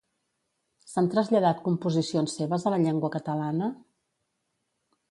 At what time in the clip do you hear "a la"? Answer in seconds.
2.71-2.81